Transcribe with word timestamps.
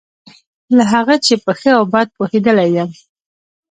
له 0.77 0.83
هغه 0.93 1.15
چې 1.25 1.33
په 1.43 1.51
ښه 1.59 1.71
او 1.77 1.83
بد 1.93 2.07
پوهېدلی 2.17 2.67
یم. 2.77 2.89